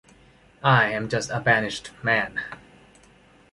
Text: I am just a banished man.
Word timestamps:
I 0.63 0.87
am 0.89 1.09
just 1.09 1.29
a 1.29 1.39
banished 1.39 1.91
man. 2.01 2.39